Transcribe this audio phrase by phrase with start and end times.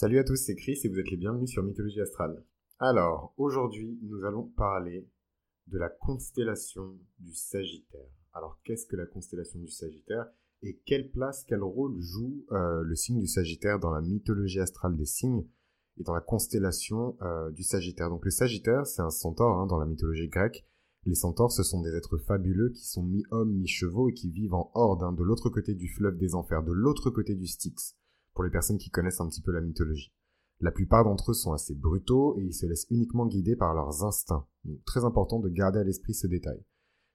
[0.00, 2.44] Salut à tous, c'est Chris et vous êtes les bienvenus sur Mythologie Astrale.
[2.78, 5.10] Alors, aujourd'hui, nous allons parler
[5.66, 8.06] de la constellation du Sagittaire.
[8.32, 10.28] Alors, qu'est-ce que la constellation du Sagittaire
[10.62, 14.96] et quelle place, quel rôle joue euh, le signe du Sagittaire dans la mythologie astrale
[14.96, 15.44] des signes
[15.96, 18.08] et dans la constellation euh, du Sagittaire?
[18.08, 20.64] Donc, le Sagittaire, c'est un centaure hein, dans la mythologie grecque.
[21.06, 24.70] Les centaures, ce sont des êtres fabuleux qui sont mi-hommes, mi-chevaux et qui vivent en
[24.74, 27.96] horde hein, de l'autre côté du fleuve des enfers, de l'autre côté du Styx
[28.38, 30.14] pour les personnes qui connaissent un petit peu la mythologie.
[30.60, 34.04] La plupart d'entre eux sont assez brutaux et ils se laissent uniquement guider par leurs
[34.04, 34.46] instincts.
[34.86, 36.64] Très important de garder à l'esprit ce détail.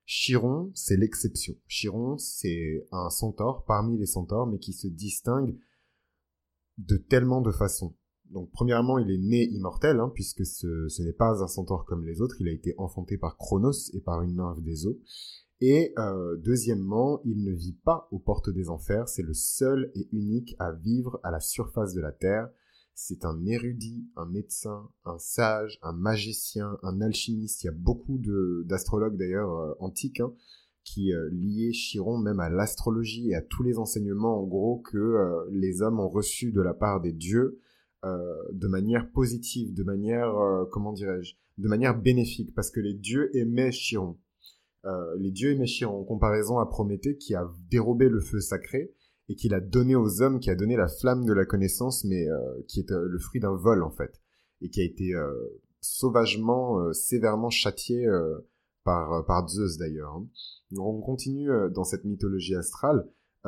[0.06, 1.56] Chiron, c'est l'exception.
[1.70, 5.58] Chiron, c'est un centaure parmi les centaures, mais qui se distingue
[6.78, 7.96] de tellement de façons.
[8.30, 12.06] Donc, premièrement, il est né immortel, hein, puisque ce, ce n'est pas un centaure comme
[12.06, 12.36] les autres.
[12.42, 15.00] Il a été enfanté par Chronos et par une nymphe des eaux.
[15.66, 20.10] Et euh, deuxièmement, il ne vit pas aux portes des enfers, c'est le seul et
[20.12, 22.50] unique à vivre à la surface de la terre.
[22.96, 27.64] C'est un érudit, un médecin, un sage, un magicien, un alchimiste.
[27.64, 28.20] Il y a beaucoup
[28.66, 30.34] d'astrologues d'ailleurs euh, antiques hein,
[30.84, 35.48] qui euh, liaient Chiron même à l'astrologie et à tous les enseignements en gros que
[35.50, 37.62] les hommes ont reçus de la part des dieux
[38.04, 40.36] de manière positive, de manière,
[40.72, 44.18] comment dirais-je, de manière bénéfique, parce que les dieux aimaient Chiron.
[44.86, 48.94] Euh, les dieux aimaient Chiron en comparaison à Prométhée qui a dérobé le feu sacré
[49.30, 52.28] et qui l'a donné aux hommes, qui a donné la flamme de la connaissance, mais
[52.28, 54.22] euh, qui est euh, le fruit d'un vol en fait,
[54.62, 55.14] et qui a été
[55.80, 58.08] sauvagement, sévèrement châtié
[58.84, 60.14] par, par Zeus d'ailleurs.
[60.14, 60.28] Hein.
[60.78, 63.06] On continue dans cette mythologie astrale.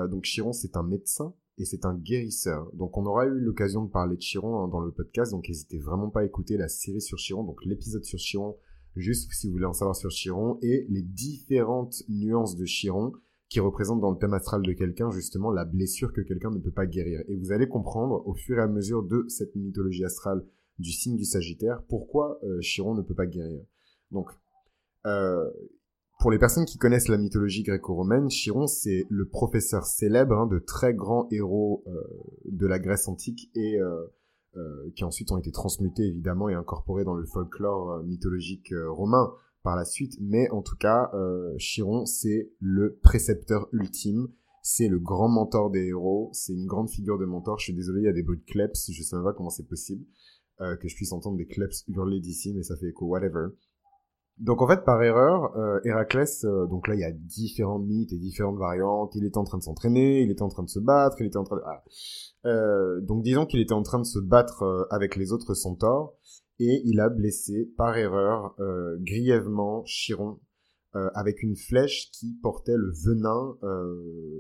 [0.10, 2.70] donc Chiron, c'est un médecin et c'est un guérisseur.
[2.74, 5.80] Donc on aura eu l'occasion de parler de Chiron hein, dans le podcast, donc n'hésitez
[5.80, 8.58] vraiment pas à écouter la série sur Chiron, donc l'épisode sur Chiron
[8.96, 13.14] juste si vous voulez en savoir sur Chiron, et les différentes nuances de Chiron
[13.50, 16.72] qui représentent dans le thème astral de quelqu'un justement la blessure que quelqu'un ne peut
[16.72, 17.22] pas guérir.
[17.28, 20.44] Et vous allez comprendre au fur et à mesure de cette mythologie astrale
[20.80, 23.62] du signe du Sagittaire pourquoi euh, Chiron ne peut pas guérir.
[24.12, 24.30] Donc,
[25.06, 25.50] euh,
[26.20, 30.60] pour les personnes qui connaissent la mythologie gréco-romaine, Chiron c'est le professeur célèbre hein, de
[30.60, 32.02] très grands héros euh,
[32.46, 33.78] de la Grèce antique et
[34.58, 38.90] euh, qui ensuite ont été transmutés évidemment et incorporés dans le folklore euh, mythologique euh,
[38.90, 39.34] romain
[39.64, 40.14] par la suite.
[40.22, 41.12] Mais en tout cas,
[41.58, 44.28] Chiron, c'est le précepteur ultime,
[44.62, 47.58] c'est le grand mentor des héros, c'est une grande figure de mentor.
[47.58, 49.50] Je suis désolé, il y a des bruits de kleps, je sais même pas comment
[49.50, 50.06] c'est possible
[50.60, 53.48] que je puisse entendre des kleps hurler d'ici, mais ça fait écho, whatever.
[54.38, 58.12] Donc en fait, par erreur, euh, Héraclès, euh, donc là il y a différents mythes
[58.12, 59.16] et différentes variantes.
[59.16, 61.38] Il était en train de s'entraîner, il était en train de se battre, il était
[61.38, 61.62] en train de...
[61.66, 61.84] Ah.
[62.46, 66.14] Euh, donc disons qu'il était en train de se battre euh, avec les autres centaures
[66.60, 68.56] et il a blessé par erreur
[69.02, 70.40] grièvement Chiron
[71.14, 73.58] avec une flèche qui portait le venin,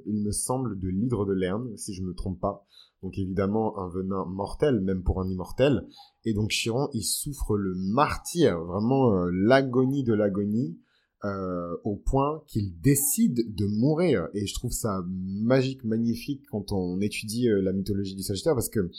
[0.05, 2.65] il me semble, de l'hydre de Lerne, si je ne me trompe pas
[3.05, 5.87] donc évidemment un venin mortel, même pour un immortel.
[6.23, 10.79] Et donc Chiron, il souffre le martyr, vraiment euh, l'agonie de l'agonie,
[11.23, 14.27] euh, au point qu'il décide de mourir.
[14.33, 18.69] Et je trouve ça magique, magnifique quand on étudie euh, la mythologie du Sagittaire, parce
[18.69, 18.89] que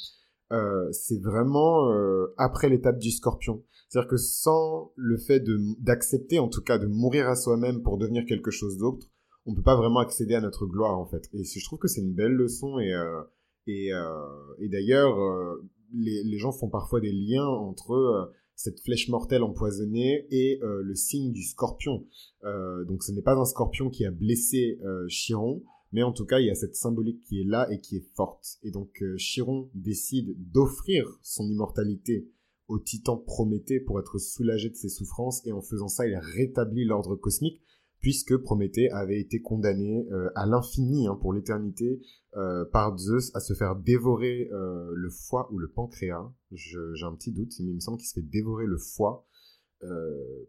[0.92, 1.90] c'est vraiment
[2.36, 3.62] après l'étape du Scorpion.
[3.88, 5.42] C'est-à-dire que sans le fait
[5.80, 9.06] d'accepter, en tout cas, de mourir à soi-même pour devenir quelque chose d'autre,
[9.44, 11.28] on peut pas vraiment accéder à notre gloire en fait.
[11.32, 12.92] Et je trouve que c'est une belle leçon et
[13.66, 18.80] et, euh, et d'ailleurs, euh, les, les, gens font parfois des liens entre euh, cette
[18.80, 22.06] flèche mortelle empoisonnée et le signe du scorpion.
[22.42, 25.62] donc ce n'est pas un scorpion qui a blessé Chiron,
[25.96, 28.06] mais en tout cas il y a cette symbolique qui est là et qui est
[28.14, 28.58] forte.
[28.62, 32.28] Et donc Chiron décide d'offrir son immortalité
[32.68, 36.84] au titan Prométhée pour être soulagé de ses souffrances et en faisant ça il rétablit
[36.84, 37.62] l'ordre cosmique
[38.00, 42.02] puisque Prométhée avait été condamné euh, à l'infini hein, pour l'éternité
[42.36, 46.30] euh, par Zeus à se faire dévorer euh, le foie ou le pancréas.
[46.52, 49.26] J'ai un petit doute, mais il me semble qu'il se fait dévorer le foie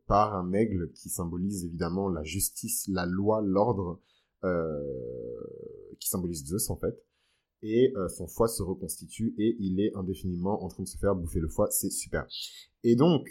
[0.07, 4.01] par un aigle qui symbolise évidemment la justice, la loi, l'ordre,
[4.41, 7.03] qui symbolise Zeus en fait.
[7.63, 11.39] Et son foie se reconstitue et il est indéfiniment en train de se faire bouffer
[11.39, 11.67] le foie.
[11.71, 12.27] C'est super.
[12.83, 13.27] Et donc,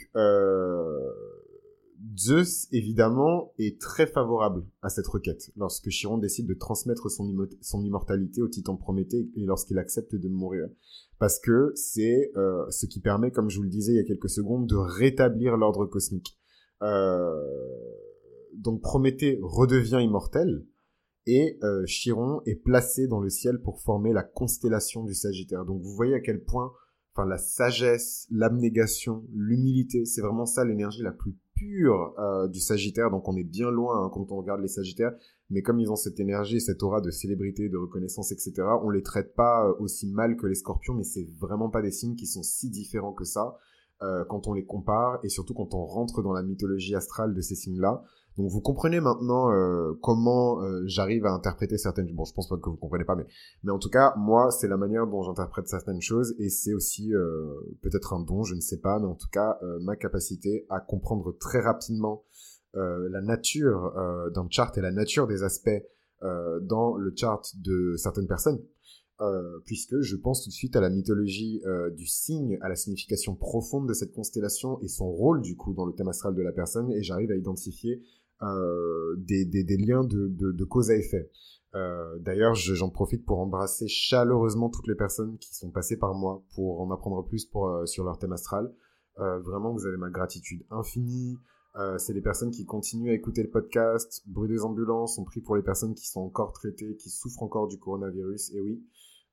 [2.16, 8.42] Zeus, évidemment, est très favorable à cette requête lorsque Chiron décide de transmettre son, immortalité
[8.42, 10.69] au titan Prométhée et lorsqu'il accepte de mourir.
[11.19, 14.04] Parce que c'est euh, ce qui permet, comme je vous le disais il y a
[14.04, 16.38] quelques secondes, de rétablir l'ordre cosmique.
[16.82, 17.42] Euh,
[18.54, 20.66] donc Prométhée redevient immortel
[21.26, 25.64] et euh, Chiron est placé dans le ciel pour former la constellation du Sagittaire.
[25.64, 26.73] Donc vous voyez à quel point
[27.17, 33.11] enfin la sagesse, l'abnégation, l'humilité, c'est vraiment ça l'énergie la plus pure euh, du Sagittaire,
[33.11, 35.12] donc on est bien loin hein, quand on regarde les Sagittaires,
[35.49, 38.52] mais comme ils ont cette énergie, cette aura de célébrité, de reconnaissance, etc.,
[38.82, 41.90] on les traite pas euh, aussi mal que les Scorpions, mais c'est vraiment pas des
[41.90, 43.56] signes qui sont si différents que ça
[44.02, 47.40] euh, quand on les compare, et surtout quand on rentre dans la mythologie astrale de
[47.40, 48.05] ces signes-là.
[48.36, 52.12] Donc vous comprenez maintenant euh, comment euh, j'arrive à interpréter certaines...
[52.12, 53.24] Bon, je pense pas que vous comprenez pas, mais,
[53.62, 57.14] mais en tout cas, moi, c'est la manière dont j'interprète certaines choses, et c'est aussi
[57.14, 57.46] euh,
[57.82, 61.36] peut-être un don, je ne sais pas, mais en tout cas, ma capacité à comprendre
[61.38, 62.24] très rapidement
[62.74, 63.94] la nature
[64.34, 65.82] d'un chart et la nature des aspects
[66.20, 68.60] dans le chart de certaines personnes.
[69.64, 71.62] puisque je pense tout de suite à la mythologie
[71.96, 75.86] du signe, à la signification profonde de cette constellation et son rôle du coup dans
[75.86, 78.02] le thème astral de la personne, et j'arrive à identifier
[78.40, 81.30] des, des, liens de, cause à effet.
[81.74, 86.42] Euh, D'ailleurs, j'en profite pour embrasser chaleureusement toutes les personnes qui sont passées par moi
[86.54, 88.72] pour en apprendre plus euh, sur leur thème astral.
[89.18, 91.38] Euh, vraiment, vous avez ma gratitude infinie.
[91.76, 94.22] Euh, c'est des personnes qui continuent à écouter le podcast.
[94.26, 97.68] Bruit des ambulances, on prie pour les personnes qui sont encore traitées, qui souffrent encore
[97.68, 98.54] du coronavirus.
[98.54, 98.82] Et oui,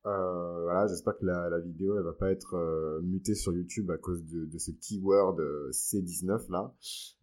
[0.05, 3.97] euh, voilà, j'espère que la, vidéo elle va pas être euh, mutée sur YouTube à
[3.97, 6.73] cause de, ce keyword euh, C19 là.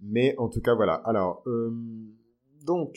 [0.01, 0.95] Mais en tout cas voilà.
[0.95, 1.71] Alors euh,
[2.65, 2.97] donc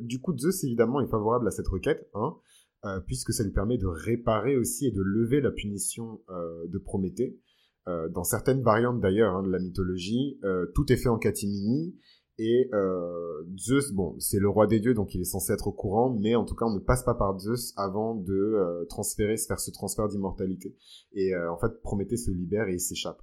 [0.00, 2.36] du coup Zeus évidemment est favorable à cette requête, hein,
[3.06, 6.20] puisque ça lui permet de réparer aussi et de lever la punition
[6.66, 7.38] de Prométhée.
[7.86, 10.40] dans certaines variantes d'ailleurs hein, de la mythologie,
[10.74, 11.98] tout est fait en catimini
[12.38, 12.70] et
[13.56, 16.34] Zeus, bon, c'est le roi des dieux, donc il est censé être au courant, mais
[16.34, 19.70] en tout cas, on ne passe pas par Zeus avant de euh, transférer, faire ce
[19.70, 20.76] transfert d'immortalité.
[21.12, 23.22] Et euh, en fait, Prométhée se libère et il s'échappe.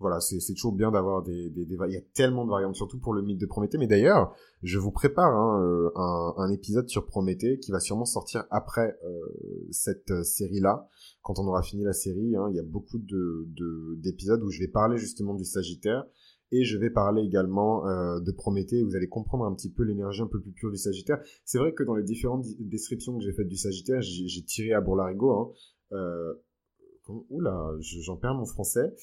[0.00, 3.22] Voilà, c'est toujours bien d'avoir des, Il y a tellement de variantes, surtout pour le
[3.22, 3.78] mythe de Prométhée.
[3.78, 4.32] Mais d'ailleurs,
[4.62, 8.96] je vous prépare hein, euh, un, épisode sur Prométhée qui va sûrement sortir après
[9.72, 10.88] cette série-là.
[11.22, 14.60] Quand on aura fini la série, hein, il y a beaucoup d'épisodes de, où je
[14.60, 16.06] vais parler justement du Sagittaire
[16.50, 18.82] et je vais parler également euh, de Prométhée.
[18.82, 21.20] Vous allez comprendre un petit peu l'énergie un peu plus pure du Sagittaire.
[21.44, 24.80] C'est vrai que dans les différentes descriptions que j'ai faites du Sagittaire, j'ai tiré à
[24.80, 25.30] bourlarigot.
[25.30, 25.50] Hein.
[25.92, 26.34] Euh,
[27.30, 28.94] oula, j'en perds mon français.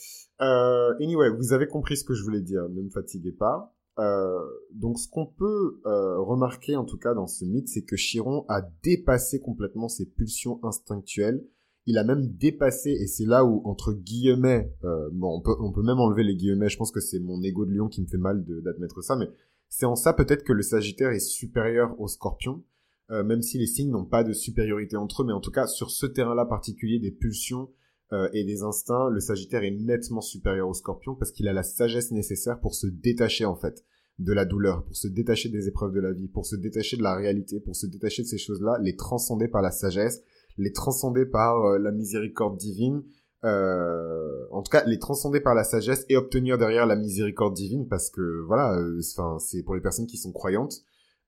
[0.41, 2.67] Euh, anyway, vous avez compris ce que je voulais dire.
[2.69, 3.75] Ne me fatiguez pas.
[3.97, 4.39] Euh,
[4.73, 8.45] donc, ce qu'on peut euh, remarquer en tout cas dans ce mythe, c'est que Chiron
[8.49, 11.45] a dépassé complètement ses pulsions instinctuelles
[11.85, 15.71] il a même dépassé, et c'est là où, entre guillemets, euh, bon, on peut, on
[15.71, 18.07] peut même enlever les guillemets, je pense que c'est mon ego de lion qui me
[18.07, 19.29] fait mal d'admettre ça, mais
[19.69, 22.63] c'est en ça peut-être que le Sagittaire est supérieur au Scorpion,
[23.11, 25.67] euh, même si les signes n'ont pas de supériorité entre eux, mais en tout cas,
[25.67, 27.69] sur ce terrain-là particulier des pulsions
[28.13, 31.63] euh, et des instincts, le Sagittaire est nettement supérieur au Scorpion parce qu'il a la
[31.63, 33.85] sagesse nécessaire pour se détacher, en fait,
[34.17, 37.03] de la douleur, pour se détacher des épreuves de la vie, pour se détacher de
[37.03, 40.23] la réalité, pour se détacher de ces choses-là, les transcender par la sagesse,
[40.57, 43.03] les transcender par euh, la miséricorde divine,
[43.45, 47.87] euh, en tout cas les transcender par la sagesse et obtenir derrière la miséricorde divine
[47.87, 50.81] parce que voilà, euh, enfin c'est pour les personnes qui sont croyantes,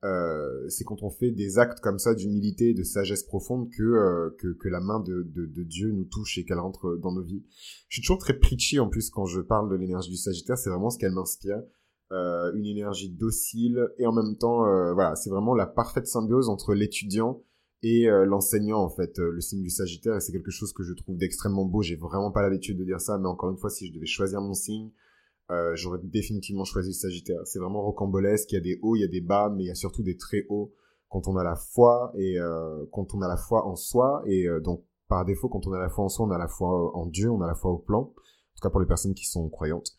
[0.03, 4.35] euh, c'est quand on fait des actes comme ça d'humilité, de sagesse profonde que, euh,
[4.39, 7.23] que, que la main de, de, de Dieu nous touche et qu'elle rentre dans nos
[7.23, 7.43] vies.
[7.89, 10.69] Je suis toujours très preachy en plus quand je parle de l'énergie du Sagittaire, c'est
[10.69, 11.61] vraiment ce qu'elle m'inspire.
[12.09, 14.59] Une énergie docile et en même temps,
[14.93, 17.43] voilà, c'est vraiment la parfaite symbiose entre l'étudiant
[17.83, 20.83] et euh, l'enseignant en fait euh, le signe du Sagittaire et c'est quelque chose que
[20.83, 21.81] je trouve d'extrêmement beau.
[21.81, 24.41] J'ai vraiment pas l'habitude de dire ça mais encore une fois si je devais choisir
[24.41, 24.91] mon signe
[25.51, 27.39] euh, j'aurais définitivement choisi le Sagittaire.
[27.45, 28.51] C'est vraiment rocambolesque.
[28.51, 30.03] Il y a des hauts il y a des bas mais il y a surtout
[30.03, 30.73] des très hauts
[31.09, 32.37] quand on a la foi et
[32.91, 34.23] quand on a la foi en soi.
[34.25, 36.97] Et donc par défaut quand on a la foi en soi on a la foi
[36.97, 37.99] en Dieu on a la foi au plan.
[37.99, 39.91] En tout cas pour les personnes qui sont croyantes.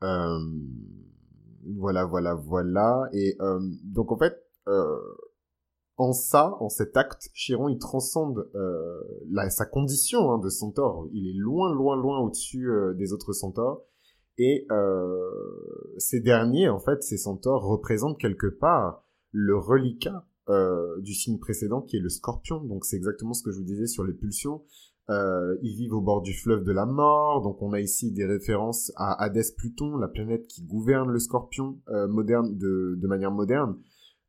[0.00, 3.10] Voilà voilà voilà.
[3.12, 3.36] Et
[3.84, 4.34] donc en fait
[5.98, 11.08] en ça, en cet acte, Chiron, il transcende euh, sa condition hein, de centaure.
[11.12, 13.82] Il est loin, loin, loin au-dessus euh, des autres centaures.
[14.38, 15.30] Et euh,
[15.96, 21.80] ces derniers, en fait, ces centaures représentent quelque part le reliquat euh, du signe précédent
[21.80, 22.62] qui est le scorpion.
[22.62, 24.62] Donc c'est exactement ce que je vous disais sur les pulsions.
[25.08, 27.40] Ils vivent au bord du fleuve de la mort.
[27.40, 31.78] Donc on a ici des références à Hadès Pluton, la planète qui gouverne le scorpion
[32.08, 33.76] moderne de, de manière moderne.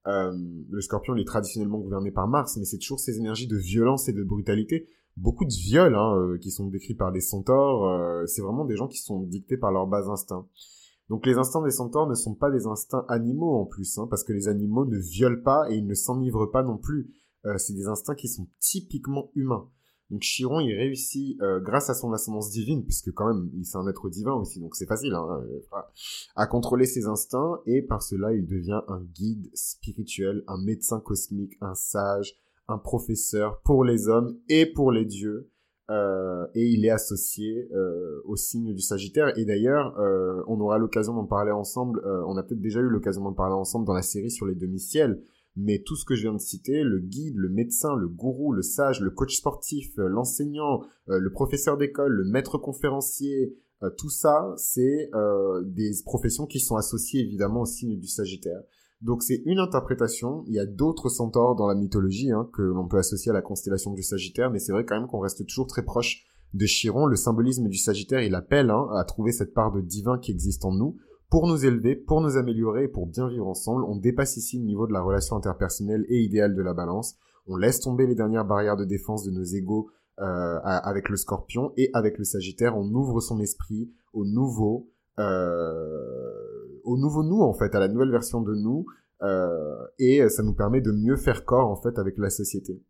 [0.07, 0.31] Euh,
[0.69, 4.07] le scorpion il est traditionnellement gouverné par Mars, mais c'est toujours ces énergies de violence
[4.07, 4.87] et de brutalité.
[5.17, 8.75] Beaucoup de viols hein, euh, qui sont décrits par les centaures, euh, c'est vraiment des
[8.75, 10.47] gens qui sont dictés par leurs bas instincts.
[11.09, 14.23] Donc les instincts des centaures ne sont pas des instincts animaux en plus, hein, parce
[14.23, 17.13] que les animaux ne violent pas et ils ne s'enivrent pas non plus.
[17.57, 19.69] c'est des instincts qui sont typiquement humains.
[20.09, 23.77] Donc Chiron, il réussit, euh, grâce à son ascendance divine, puisque quand même, il c'est
[23.77, 25.81] un être divin aussi, donc c'est facile, hein, euh,
[26.35, 31.57] à contrôler ses instincts, et par cela, il devient un guide spirituel, un médecin cosmique,
[31.59, 32.35] un sage,
[32.69, 35.49] un professeur pour les hommes et pour les dieux.
[35.89, 37.69] Euh, et il est associé
[38.25, 39.37] au signe du Sagittaire.
[39.37, 39.95] Et d'ailleurs,
[40.47, 42.01] on aura l'occasion d'en parler ensemble.
[42.05, 45.21] on a peut-être déjà eu l'occasion d'en parler ensemble dans la série sur les demi-ciels.
[45.59, 48.61] Mais tout ce que je viens de citer, le guide, le médecin, le gourou, le
[48.61, 53.57] sage, le coach sportif, l'enseignant, le professeur d'école, le maître conférencier,
[53.97, 55.09] tout ça, c'est
[55.65, 58.61] des professions qui sont associées évidemment au signe du Sagittaire.
[59.01, 60.43] Donc c'est une interprétation.
[60.47, 63.41] Il y a d'autres centaures dans la mythologie hein, que l'on peut associer à la
[63.41, 67.05] constellation du Sagittaire, mais c'est vrai quand même qu'on reste toujours très proche de Chiron.
[67.05, 70.65] Le symbolisme du Sagittaire, il appelle hein, à trouver cette part de divin qui existe
[70.65, 70.97] en nous
[71.29, 73.83] pour nous élever, pour nous améliorer et pour bien vivre ensemble.
[73.83, 77.17] On dépasse ici le niveau de la relation interpersonnelle et idéale de la balance.
[77.47, 81.73] On laisse tomber les dernières barrières de défense de nos égaux euh, avec le Scorpion
[81.77, 82.77] et avec le Sagittaire.
[82.77, 84.89] On ouvre son esprit au nouveau.
[85.19, 88.85] Euh, au nouveau nous en fait, à la nouvelle version de nous,
[89.23, 92.81] euh, et ça nous permet de mieux faire corps en fait avec la société.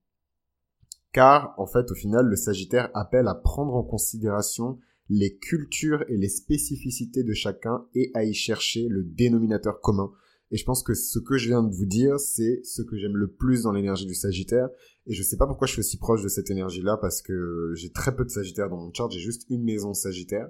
[1.13, 4.79] Car en fait, au final, le Sagittaire appelle à prendre en considération
[5.09, 10.11] les cultures et les spécificités de chacun et à y chercher le dénominateur commun.
[10.51, 13.17] Et je pense que ce que je viens de vous dire, c'est ce que j'aime
[13.17, 14.69] le plus dans l'énergie du Sagittaire.
[15.05, 17.91] Et je sais pas pourquoi je suis aussi proche de cette énergie-là, parce que j'ai
[17.91, 20.49] très peu de Sagittaire dans mon chart, j'ai juste une maison Sagittaire.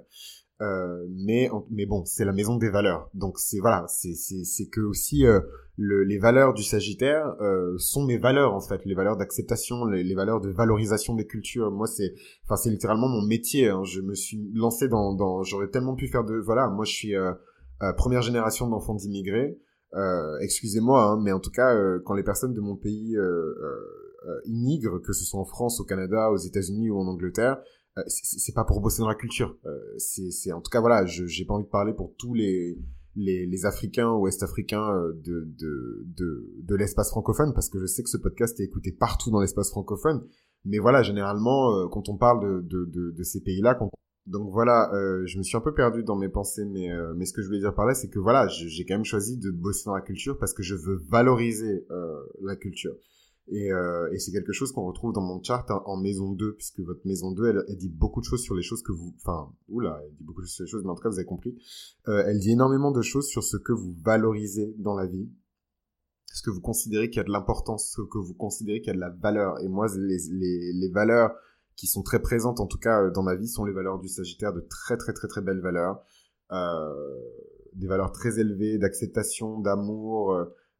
[0.60, 3.08] Euh, mais mais bon, c'est la maison des valeurs.
[3.14, 5.40] Donc c'est voilà, c'est c'est c'est que aussi euh,
[5.76, 10.02] le, les valeurs du Sagittaire euh, sont mes valeurs en fait, les valeurs d'acceptation, les,
[10.02, 11.70] les, valeurs de valorisation des cultures.
[11.70, 12.12] Moi c'est
[12.44, 13.68] enfin c'est littéralement mon métier.
[13.68, 13.84] Hein.
[13.84, 17.14] Je me suis lancé dans dans j'aurais tellement pu faire de voilà, moi je suis
[17.14, 17.32] euh,
[17.96, 19.58] première génération d'enfants d'immigrés.
[20.40, 21.72] Excusez-moi, hein, mais en tout cas
[22.04, 23.16] quand les personnes de mon pays
[24.44, 28.54] immigrent, que ce soit en France, au Canada, aux États-Unis ou en Angleterre, euh, c'est
[28.54, 29.56] pas pour bosser dans la culture.
[29.66, 32.78] Euh, c'est en tout cas voilà, j'ai pas envie de parler pour tous les
[33.16, 38.16] les, les Africains ou Est-Africains euh, de l'espace francophone parce que je sais que ce
[38.16, 40.24] podcast est écouté partout dans l'espace francophone.
[40.64, 43.78] Mais voilà, généralement quand on parle de ces pays-là,
[44.28, 47.32] donc voilà, euh, je me suis un peu perdu dans mes pensées, mais, euh, ce
[47.32, 49.84] que je voulais dire par là, c'est que voilà, j'ai quand même choisi de bosser
[49.86, 52.92] dans la culture parce que je veux valoriser euh, la culture.
[53.50, 56.80] Et, euh, et c'est quelque chose qu'on retrouve dans mon chart en, maison 2, puisque
[56.80, 59.14] votre maison 2, elle, elle, dit beaucoup de choses sur les choses que vous...
[59.16, 61.18] Enfin, oula, elle dit beaucoup de choses sur les choses, mais en tout cas, vous
[61.18, 61.56] avez compris.
[62.08, 65.30] Euh, elle dit énormément de choses sur ce que vous valorisez dans la vie,
[66.26, 68.90] ce que vous considérez qu'il y a de l'importance, ce que vous considérez qu'il y
[68.90, 69.58] a de la valeur?
[69.62, 71.34] Et moi, les, les, les valeurs
[71.74, 74.08] qui sont très présentes, en tout cas euh, dans ma vie, sont les valeurs du
[74.08, 76.02] Sagittaire, de très très très très belles valeurs.
[76.52, 76.92] Euh,
[77.72, 80.36] des valeurs très élevées d'acceptation, d'amour...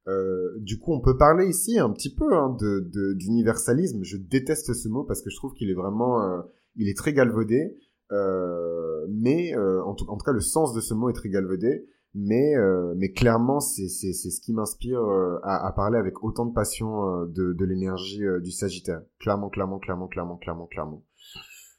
[0.08, 4.02] Euh, euh, du coup, on peut parler ici un petit peu hein, de d'universalisme.
[4.02, 6.40] Je déteste ce mot parce que je trouve qu'il est vraiment, euh,
[6.76, 7.76] il est très galvaudé.
[8.10, 11.86] Euh, mais en tout, en, tout, cas, le sens de ce mot est très galvaudé.
[12.14, 12.54] Mais
[12.96, 15.02] mais clairement, c'est c'est c'est ce qui m'inspire
[15.42, 19.02] à, à, parler avec autant de passion de de l'énergie du Sagittaire.
[19.20, 21.04] Clairement, clairement, clairement, clairement, clairement, clairement.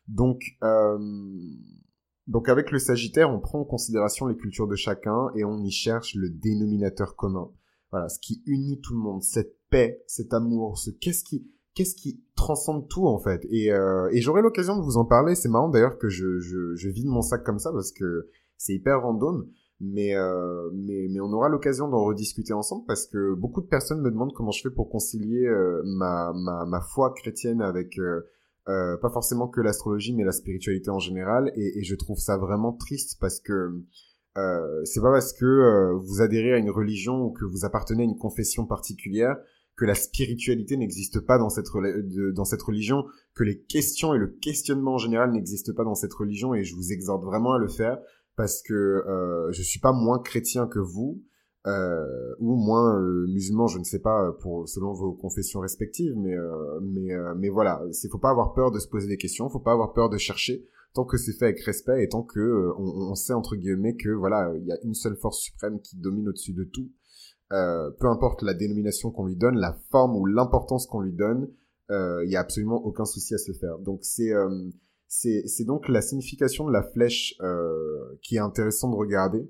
[0.08, 0.44] Donc
[2.28, 5.72] donc avec le Sagittaire, on prend en considération les cultures de chacun et on y
[5.72, 7.50] cherche le dénominateur commun.
[7.92, 11.96] Voilà, ce qui unit tout le monde, cette paix, cet amour, ce qu'est-ce qui qu'est-ce
[11.96, 13.46] qui transcende tout en fait.
[13.50, 15.36] Et, euh, et j'aurai l'occasion de vous en parler.
[15.36, 18.28] C'est marrant d'ailleurs que je, je, je vide mon sac comme ça parce que
[18.58, 19.48] c'est hyper random.
[19.82, 24.02] Mais, euh, mais, mais on aura l'occasion d'en rediscuter ensemble parce que beaucoup de personnes
[24.02, 28.24] me demandent comment je fais pour concilier euh, ma, ma, ma foi chrétienne avec euh,
[28.68, 31.54] euh, pas forcément que l'astrologie mais la spiritualité en général.
[31.56, 33.72] Et, et je trouve ça vraiment triste parce que
[34.38, 38.04] euh, c'est pas parce que euh, vous adhérez à une religion ou que vous appartenez
[38.04, 39.38] à une confession particulière
[39.80, 41.68] que la spiritualité n'existe pas dans cette,
[42.36, 46.14] dans cette religion, que les questions et le questionnement en général n'existent pas dans cette
[46.14, 47.98] religion et je vous exhorte vraiment à le faire
[48.36, 51.24] parce que euh, je suis pas moins chrétien que vous
[51.68, 56.36] euh, ou moins euh, musulman, je ne sais pas pour selon vos confessions respectives, mais
[56.82, 59.74] mais mais voilà, il faut pas avoir peur de se poser des questions, faut pas
[59.74, 63.16] avoir peur de chercher tant que c'est fait avec respect et tant que euh, on,
[63.16, 66.54] sait entre guillemets que voilà il y a une seule force suprême qui domine au-dessus
[66.54, 66.90] de tout.
[67.52, 71.50] Euh, peu importe la dénomination qu'on lui donne la forme ou l'importance qu'on lui donne
[71.90, 73.80] euh, il y a absolument aucun souci à se faire.
[73.80, 74.32] Donc c'est
[75.08, 77.36] c'est c'est donc la signification de la flèche
[78.22, 79.50] qui est intéressant de regarder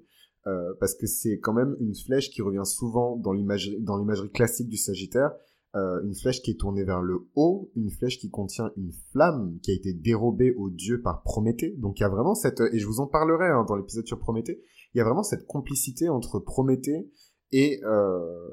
[0.79, 5.31] parce que c'est quand même une flèche qui revient souvent dans l'imagerie classique du Sagittaire
[5.75, 9.59] euh, une flèche qui est tournée vers le haut, une flèche qui contient une flamme
[9.61, 11.75] qui a été dérobée au dieu par Prométhée.
[11.77, 14.19] Donc il y a vraiment cette, et je vous en parlerai hein, dans l'épisode sur
[14.19, 14.61] Prométhée,
[14.93, 17.11] il y a vraiment cette complicité entre Prométhée
[17.51, 18.49] et, euh,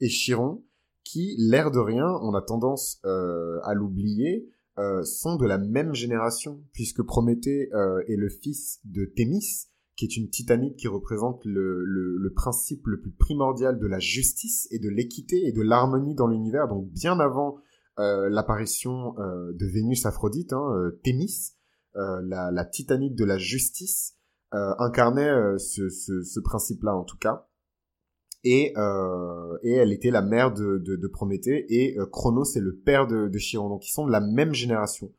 [0.00, 0.64] et Chiron
[1.04, 4.48] qui, l'air de rien, on a tendance euh, à l'oublier,
[5.04, 7.70] sont de la même génération, puisque Prométhée
[8.08, 13.12] est le fils de Thémis, qui est une titanite qui représente le, principe le plus
[13.12, 17.58] primordial de la justice et de l'équité et de l'harmonie dans l'univers, donc bien avant
[18.00, 21.52] euh, l'apparition euh, de Vénus Aphrodite, hein, euh, Thémis.
[21.94, 24.16] la, la, titanite de la justice,
[24.50, 27.46] incarnait ce, principe-là en tout cas.
[28.42, 28.74] Et,
[29.62, 33.68] et elle était la mère de, Prométhée, et Chronos c'est le père de, de Chiron.
[33.68, 35.12] Donc ils sont de la même génération.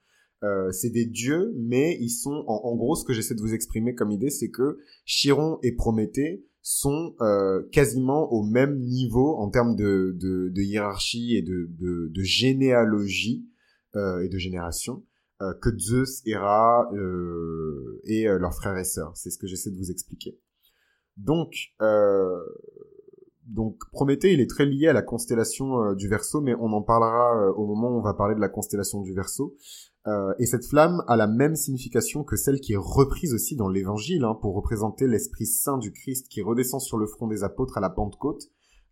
[0.44, 3.96] Euh, c'est des dieux, mais ils sont, en, gros, ce que j'essaie de vous exprimer
[3.96, 9.76] comme idée, c'est que Chiron et Prométhée sont euh, quasiment au même niveau en termes
[9.76, 13.48] de, de, de hiérarchie et de, de, généalogie
[13.96, 15.04] euh, et de génération
[15.44, 19.16] euh, que Zeus, Héra euh, et leurs frères et sœurs.
[19.16, 20.40] C'est ce que j'essaie de vous expliquer.
[21.18, 21.54] Donc,
[23.46, 27.52] donc Prométhée, il est très lié à la constellation du Verseau, mais on en parlera
[27.52, 29.56] au moment où on va parler de la constellation du Verseau.
[30.08, 33.70] Euh, et cette flamme a la même signification que celle qui est reprise aussi dans
[33.70, 37.78] l'Évangile, hein, pour représenter l'Esprit Saint du Christ qui redescend sur le front des apôtres
[37.78, 38.44] à la Pentecôte.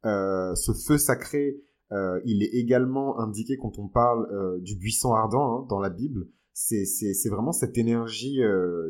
[0.05, 4.27] Euh, ce feu sacré, euh, il est également indiqué quand on parle
[4.62, 6.27] du buisson ardent hein, dans la Bible.
[6.55, 6.86] C'est,
[7.29, 8.39] vraiment cette énergie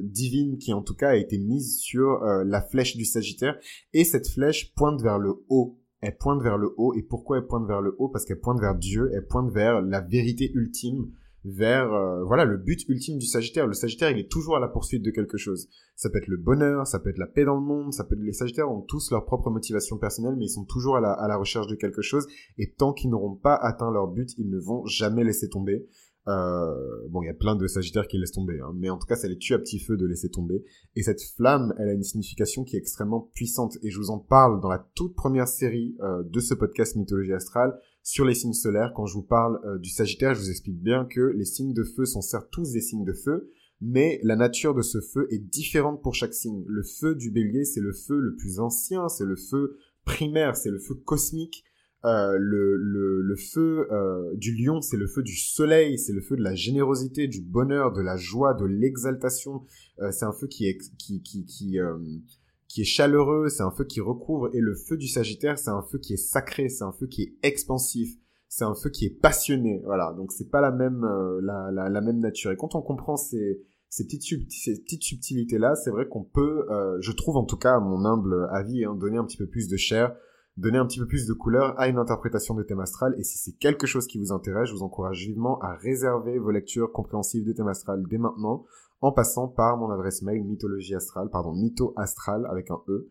[0.02, 3.58] divine qui en tout cas a été mise sur la flèche du Sagittaire.
[3.94, 5.80] Et cette flèche pointe vers le haut.
[6.02, 6.94] Elle pointe vers le haut.
[6.94, 8.10] Et pourquoi elle pointe vers le haut?
[8.10, 9.10] Parce qu'elle pointe vers Dieu.
[9.14, 11.10] Elle pointe vers la vérité ultime
[11.46, 13.68] vers euh, voilà le but ultime du Sagittaire.
[13.68, 15.68] Le Sagittaire, il est toujours à la poursuite de quelque chose.
[15.96, 18.16] Ça peut être le bonheur, ça peut être la paix dans le monde, ça peut
[18.16, 21.12] être les Sagittaires ont tous leur propre motivation personnelle, mais ils sont toujours à la,
[21.12, 22.26] à la recherche de quelque chose.
[22.58, 25.88] Et tant qu'ils n'auront pas atteint leur but, ils ne vont jamais laisser tomber.
[26.28, 29.08] Euh, bon, il y a plein de Sagittaires qui laissent tomber, hein, mais en tout
[29.08, 30.64] cas, ça les tue à petit feu de laisser tomber.
[30.96, 33.78] Et cette flamme, elle a une signification qui est extrêmement puissante.
[33.84, 37.34] Et je vous en parle dans la toute première série euh, de ce podcast Mythologie
[37.34, 38.94] astrale sur les signes solaires.
[38.96, 41.84] Quand je vous parle euh, du Sagittaire, je vous explique bien que les signes de
[41.84, 43.50] feu sont certes tous des signes de feu,
[43.82, 46.64] mais la nature de ce feu est différente pour chaque signe.
[46.68, 50.70] Le feu du Bélier, c'est le feu le plus ancien, c'est le feu primaire, c'est
[50.70, 51.64] le feu cosmique.
[52.06, 56.20] Euh, le, le, le, feu euh, du lion, c'est le feu du soleil, c'est le
[56.20, 59.64] feu de la générosité, du bonheur, de la joie, de l'exaltation.
[60.02, 61.98] Euh, c'est un feu qui qui qui qui, euh,
[62.74, 64.50] qui est chaleureux, c'est un feu qui recouvre.
[64.56, 67.22] Et le feu du Sagittaire, c'est un feu qui est sacré, c'est un feu qui
[67.22, 68.16] est expansif,
[68.50, 69.84] c'est un feu qui est passionné.
[69.86, 72.52] Voilà, donc c'est pas la même euh, la, la, la, même nature.
[72.52, 76.66] Et quand on comprend ces ces petites, ces petites subtilités là, c'est vrai qu'on peut,
[77.00, 79.78] je trouve en tout cas mon humble avis, hein, donner un petit peu plus de
[79.78, 80.16] chair
[80.58, 83.16] donner un petit peu plus de couleur à une interprétation de thème astral.
[83.18, 86.52] Et si c'est quelque chose qui vous intéresse, je vous encourage vivement à réserver vos
[86.52, 88.64] lectures compréhensives de thème astral dès maintenant,
[89.02, 93.10] en passant par mon adresse mail mythologie astrale, pardon, mythoastral avec un e,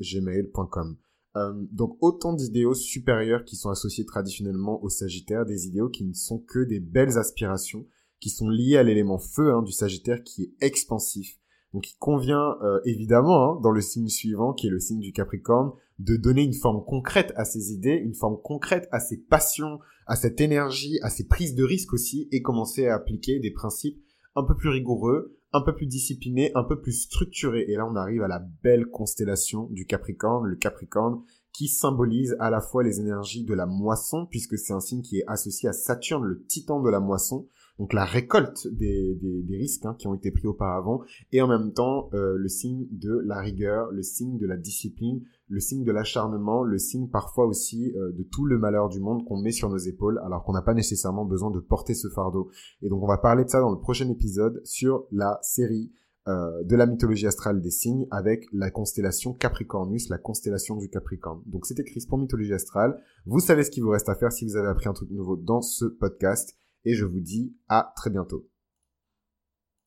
[0.00, 0.96] gmail.com.
[1.36, 6.14] Euh, donc autant d'idéaux supérieurs qui sont associés traditionnellement au Sagittaire, des idéaux qui ne
[6.14, 7.86] sont que des belles aspirations,
[8.20, 11.38] qui sont liés à l'élément feu hein, du Sagittaire qui est expansif.
[11.74, 15.12] Donc il convient euh, évidemment hein, dans le signe suivant qui est le signe du
[15.12, 19.80] Capricorne de donner une forme concrète à ses idées, une forme concrète à ses passions,
[20.06, 24.00] à cette énergie, à ses prises de risques aussi, et commencer à appliquer des principes
[24.36, 27.64] un peu plus rigoureux, un peu plus disciplinés, un peu plus structurés.
[27.68, 32.50] Et là, on arrive à la belle constellation du Capricorne, le Capricorne, qui symbolise à
[32.50, 35.72] la fois les énergies de la moisson, puisque c'est un signe qui est associé à
[35.72, 37.48] Saturne, le titan de la moisson,
[37.78, 39.16] donc la récolte des,
[39.50, 43.22] risques hein, qui ont été pris auparavant, et en même temps euh, le signe de
[43.24, 47.94] la rigueur, le signe de la discipline, le signe de l'acharnement, le signe parfois aussi
[47.96, 50.62] euh, de tout le malheur du monde qu'on met sur nos épaules, alors qu'on n'a
[50.62, 52.50] pas nécessairement besoin de porter ce fardeau.
[52.82, 55.92] Et donc on va parler de ça dans le prochain épisode sur la série
[56.28, 61.42] euh, de la mythologie astrale des signes avec la constellation Capricornus, la constellation du Capricorne.
[61.46, 63.00] Donc c'était Chris pour Mythologie astrale.
[63.24, 65.36] Vous savez ce qu'il vous reste à faire si vous avez appris un truc nouveau
[65.36, 68.48] dans ce podcast et je vous dis à très bientôt.